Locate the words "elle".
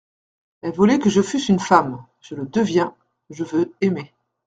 0.63-0.73